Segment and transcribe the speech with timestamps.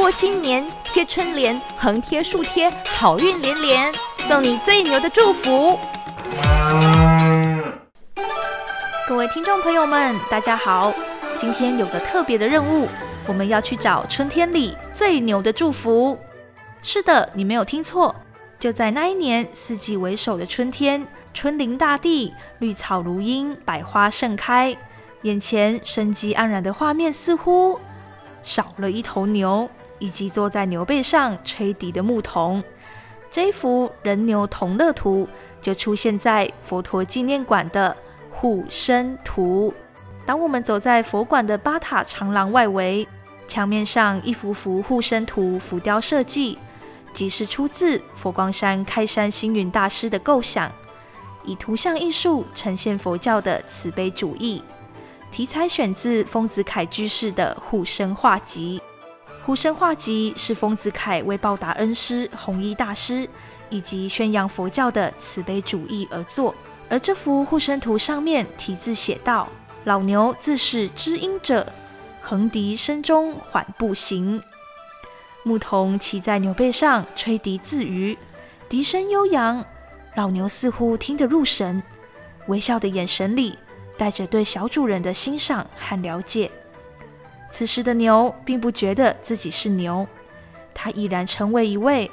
[0.00, 5.78] 过新年，贴春联，横贴竖贴，好运连连，送你最牛的祝福。
[9.06, 10.90] 各位听众朋友们，大家好，
[11.36, 12.88] 今天有个特别的任务，
[13.26, 16.18] 我们要去找春天里最牛的祝福。
[16.80, 18.16] 是的，你没有听错，
[18.58, 24.74] 就在那一年四季为首的春天，春临大地，绿草如茵，百花盛开，
[25.24, 27.78] 眼前生机盎然的画面似乎
[28.42, 29.68] 少了一头牛，
[30.00, 32.60] 以及坐在牛背上吹笛的牧童。
[33.30, 35.28] 这幅人牛同乐图
[35.62, 37.96] 就出现在佛陀纪念馆的
[38.32, 39.72] 护生图。
[40.26, 43.06] 当我们走在佛馆的八塔长廊外围，
[43.46, 46.58] 墙面上一幅幅护生图浮雕设计。
[47.12, 50.70] 即是出自佛光山开山星云大师的构想，
[51.44, 54.62] 以图像艺术呈现佛教的慈悲主义。
[55.32, 58.78] 题材选自丰子恺居士的《护生画集》。
[59.50, 63.28] 《护生画集》是丰子恺为报答恩师弘一大师
[63.68, 66.54] 以及宣扬佛教的慈悲主义而作。
[66.88, 69.48] 而这幅护生图上面题字写道
[69.82, 71.66] ：“老牛自是知音者，
[72.22, 74.40] 横笛声中缓步行。”
[75.42, 78.16] 牧童骑在牛背上吹笛自娱，
[78.68, 79.64] 笛声悠扬，
[80.14, 81.82] 老牛似乎听得入神，
[82.46, 83.58] 微笑的眼神里
[83.98, 86.48] 带着对小主人的欣赏和了解。
[87.50, 90.06] 此时的牛并不觉得自己是牛，
[90.72, 92.10] 它已然成为一位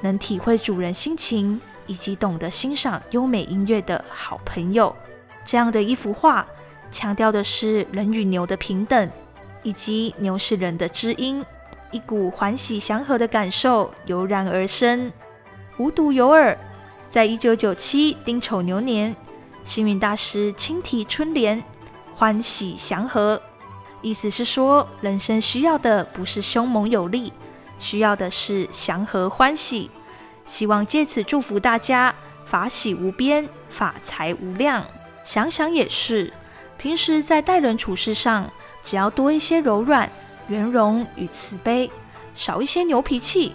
[0.00, 4.94] 能体会主人心情以及懂得欣赏优美音乐的好朋友。
[5.44, 6.46] 这样的一幅画，
[6.90, 9.10] 强调的是人与牛的平等，
[9.62, 11.44] 以及牛是人的知音。
[11.90, 15.10] 一股欢喜祥和的感受油然而生。
[15.78, 16.54] 无独有偶，
[17.08, 19.16] 在一九九七丁丑牛年，
[19.64, 21.62] 星云大师亲题春联
[22.14, 23.40] “欢喜祥和”，
[24.00, 27.32] 意思是说，人生需要的不是凶猛有力，
[27.78, 29.90] 需要的是祥和欢喜。
[30.46, 32.14] 希望借此祝福大家
[32.46, 34.84] 法喜无边，法财无量。
[35.24, 36.32] 想想也是，
[36.78, 38.50] 平时在待人处事上，
[38.82, 40.10] 只要多一些柔软。
[40.48, 41.90] 圆融与慈悲，
[42.34, 43.52] 少一些牛脾气，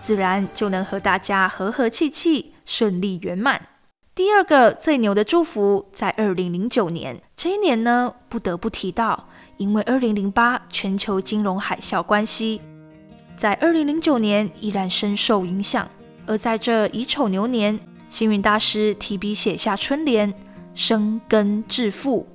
[0.00, 3.66] 自然就能和大家和和气气，顺利圆满。
[4.14, 12.62] 第二个最牛的祝福，在二零零九年这一年呢，不得不提到，因为二零零八全球金融海啸关系，
[13.36, 15.86] 在二零零九年依然深受影响。
[16.26, 20.32] 而在这乙丑牛年，星云大师提笔写下春联
[20.74, 22.26] ：“生根致富。”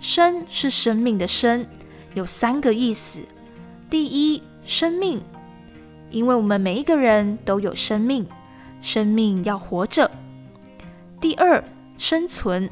[0.00, 1.66] 生是生命的生，
[2.14, 3.20] 有三个意思。
[3.90, 5.20] 第一，生命，
[6.10, 8.26] 因为我们每一个人都有生命，
[8.80, 10.10] 生命要活着。
[11.20, 11.62] 第二，
[11.98, 12.70] 生存，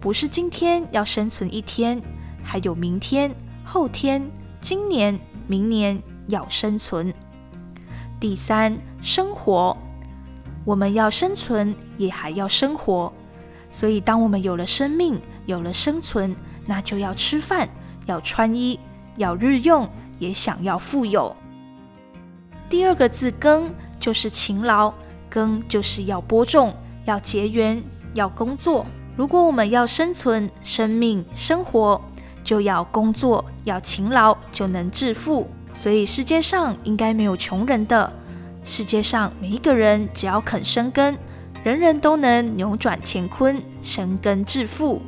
[0.00, 2.00] 不是今天要生存一天，
[2.42, 4.30] 还有明天、后天、
[4.60, 7.12] 今年、明年要生存。
[8.18, 9.76] 第三，生活，
[10.64, 13.12] 我们要生存，也还要生活。
[13.70, 16.34] 所以，当我们有了生命，有了生存，
[16.66, 17.68] 那就要吃饭，
[18.06, 18.80] 要穿衣，
[19.16, 19.88] 要日用。
[20.18, 21.34] 也想要富有。
[22.68, 24.92] 第二个字“耕”就是勤劳，
[25.30, 27.82] 耕就是要播种，要结缘，
[28.12, 28.84] 要工作。
[29.20, 32.00] 如果我们要生存、生命、生活，
[32.42, 35.46] 就要工作，要勤劳，就能致富。
[35.74, 38.10] 所以世界上应该没有穷人的。
[38.64, 41.18] 世界上每一个人只要肯生根，
[41.62, 45.02] 人人都能扭转乾坤，生根致富。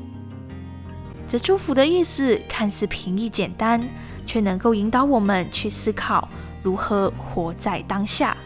[1.27, 3.83] 这祝福的意思看似平易简单。
[4.27, 6.29] 却能够引导我们去思考
[6.63, 8.37] 如何活在当下。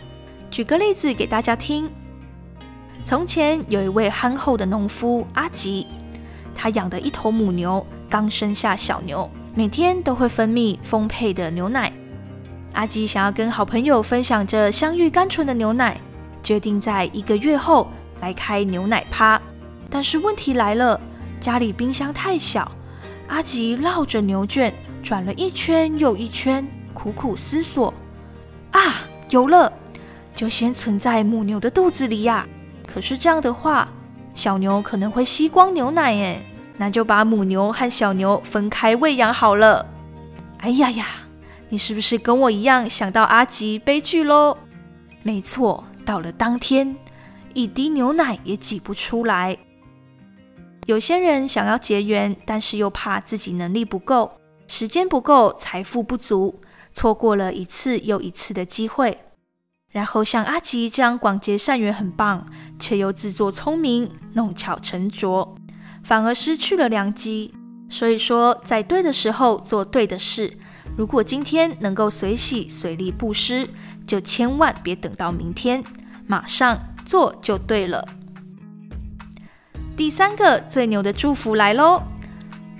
[0.49, 1.91] 举个例子给大家听：
[3.07, 5.87] 从前有一位憨厚的农夫阿吉，
[6.57, 11.93] 他养的一头母牛刚生下小牛，每天都会分泌丰沛的牛奶。
[12.73, 15.97] 阿吉想要跟好朋友分享这香芋甘醇的牛奶，
[16.43, 17.89] 决定在一个月后
[18.21, 19.41] 来开牛奶趴。
[19.89, 21.01] 但是问题来了，
[21.39, 22.69] 家里冰箱太小，
[23.29, 24.75] 阿吉绕着牛圈。
[25.01, 27.95] 转了一圈又一圈，苦苦思索，
[28.73, 28.97] 啊，
[29.31, 29.73] 有了，
[30.35, 32.45] 就先存在母牛的肚子里呀。
[32.97, 33.87] 可是这样的话，
[34.35, 36.43] 小牛可能会吸光牛奶耶，
[36.79, 39.85] 那就把母牛和小牛分开喂养好了。
[40.61, 41.05] 哎呀呀，
[41.69, 44.57] 你是不是跟我一样想到阿吉悲剧喽？
[45.23, 46.97] 没错，到了当天，
[47.53, 49.55] 一滴牛奶也挤不出来。
[50.87, 54.33] 有些人想要结缘，但是又怕自己能力不够。
[54.69, 56.63] 时间不够，财富不足，
[56.95, 59.19] 错过了一次又一次的机会。
[59.97, 62.45] 然后像阿吉这样广结善缘很棒，
[62.79, 65.57] 却又自作聪明，弄巧成拙，
[66.05, 67.55] 反而失去了良机。
[67.89, 70.53] 所以说，在对的时候做对的事，
[70.99, 73.67] 如果今天能够随喜随利布施，
[74.07, 75.83] 就千万别等到明天，
[76.27, 78.07] 马上做就对了。
[79.97, 82.03] 第三个最牛的祝福来喽！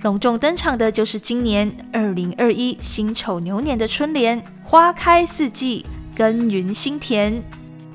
[0.03, 5.83] 隆重登场的就是今年二零二一辛丑牛年的春联“花开四季，
[6.17, 7.39] 耕耘心田”。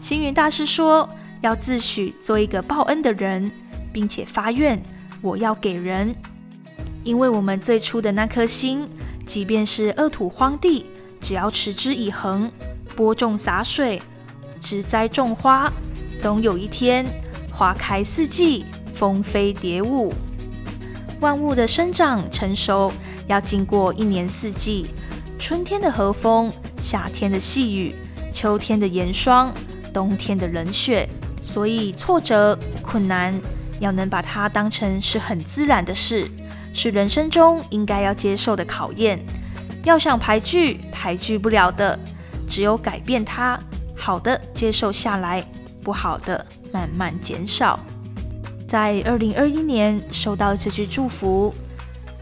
[0.01, 1.09] 星云大师说，
[1.41, 3.51] 要自诩做一个报恩的人，
[3.93, 4.81] 并且发愿
[5.21, 6.15] 我要给人，
[7.03, 8.89] 因为我们最初的那颗心。
[9.27, 10.87] 即便是恶土荒地，
[11.21, 12.51] 只要持之以恒，
[12.95, 14.01] 播种洒水，
[14.61, 15.73] 植栽种花，
[16.21, 17.05] 总有一天
[17.51, 18.65] 花开四季，
[18.95, 20.13] 蜂飞蝶舞。
[21.21, 22.93] 万物的生长成熟，
[23.29, 24.87] 要经过一年四季：
[25.39, 27.95] 春天的和风，夏天的细雨，
[28.33, 29.53] 秋天的严霜，
[29.93, 31.09] 冬天的冷雪。
[31.41, 33.39] 所以挫折、困难，
[33.81, 36.27] 要能把它当成是很自然的事。
[36.73, 39.19] 是人生中应该要接受的考验，
[39.85, 41.99] 要想排拒，排拒不了的，
[42.49, 43.61] 只有改变它，
[43.95, 45.45] 好的接受下来，
[45.83, 47.79] 不好的慢慢减少。
[48.67, 51.53] 在二零二一年收到这句祝福，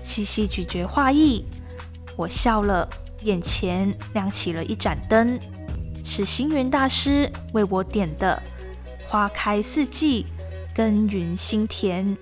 [0.02, 1.44] 细细咀嚼话意，
[2.16, 2.88] 我笑了，
[3.22, 5.38] 眼前亮起了一盏灯，
[6.04, 8.42] 是星云大师为我点的，
[9.06, 10.26] 花开四季，
[10.74, 12.16] 耕耘心田。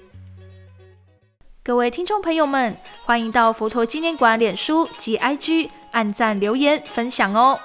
[1.62, 7.58] 各位听众朋友们，欢迎到佛陀纪念馆脸书及 IG 按赞、留言、分享哦！